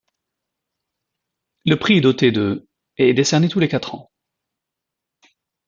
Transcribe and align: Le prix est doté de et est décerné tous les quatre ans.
Le 1.65 1.75
prix 1.75 1.97
est 1.97 2.01
doté 2.01 2.31
de 2.31 2.67
et 2.97 3.09
est 3.09 3.13
décerné 3.13 3.49
tous 3.49 3.59
les 3.59 3.67
quatre 3.67 3.93
ans. 3.93 4.09